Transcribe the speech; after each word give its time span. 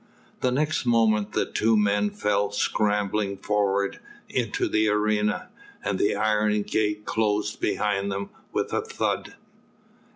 The 0.39 0.49
next 0.51 0.87
moment 0.87 1.33
the 1.33 1.45
two 1.45 1.77
men 1.77 2.09
fell 2.09 2.51
scrambling 2.51 3.37
forward 3.37 3.99
into 4.27 4.67
the 4.67 4.89
arena, 4.89 5.49
and 5.83 5.99
the 5.99 6.15
iron 6.15 6.63
gate 6.63 7.05
closed 7.05 7.59
behind 7.61 8.11
them 8.11 8.31
with 8.51 8.73
a 8.73 8.81
thud. 8.81 9.35